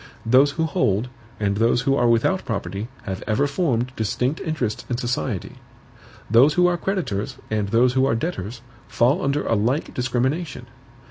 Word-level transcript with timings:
Those 0.25 0.53
who 0.53 0.65
hold 0.65 1.09
and 1.39 1.57
those 1.57 1.81
who 1.81 1.95
are 1.95 2.07
without 2.07 2.43
property 2.43 2.87
have 3.03 3.23
ever 3.27 3.45
formed 3.45 3.91
distinct 3.95 4.39
interests 4.41 4.83
in 4.89 4.97
society. 4.97 5.57
Those 6.27 6.55
who 6.55 6.65
are 6.65 6.75
creditors, 6.75 7.37
and 7.51 7.67
those 7.69 7.93
who 7.93 8.07
are 8.07 8.15
debtors, 8.15 8.61
fall 8.87 9.21
under 9.23 9.45
a 9.45 9.53
like 9.53 9.93
discrimination. 9.93 10.65